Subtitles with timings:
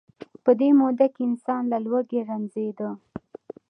[0.43, 2.89] په دې موده کې انسان له لوږې رنځیده.